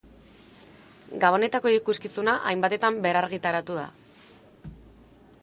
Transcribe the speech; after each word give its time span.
Gabonetako 1.23 1.73
ikuskizuna 1.75 2.35
hainbatetan 2.53 2.99
berrargitaratu 3.05 3.79
da. 3.83 3.87